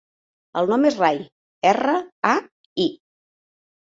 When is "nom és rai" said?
0.71-1.19